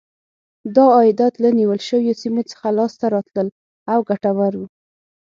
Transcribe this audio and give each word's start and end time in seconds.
دا 0.75 0.85
عایدات 0.97 1.33
له 1.43 1.49
نیول 1.59 1.79
شویو 1.87 2.19
سیمو 2.21 2.41
څخه 2.51 2.67
لاسته 2.77 3.05
راتلل 3.15 3.47
او 3.93 3.99
ګټور 4.09 4.53
و. 4.57 4.61